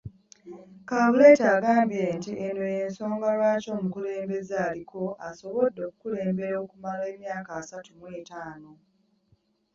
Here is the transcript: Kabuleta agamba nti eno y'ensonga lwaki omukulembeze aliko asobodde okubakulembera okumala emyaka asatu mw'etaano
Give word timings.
Kabuleta 0.89 1.45
agamba 1.55 1.99
nti 2.17 2.31
eno 2.47 2.63
y'ensonga 2.75 3.27
lwaki 3.37 3.67
omukulembeze 3.77 4.55
aliko 4.69 5.01
asobodde 5.27 5.79
okubakulembera 5.83 6.55
okumala 6.63 7.03
emyaka 7.13 7.51
asatu 7.61 7.91
mw'etaano 7.97 8.71